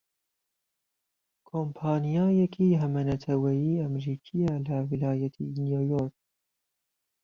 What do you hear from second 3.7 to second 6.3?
ئەمریکییە لە ویلایەتی نیویۆرک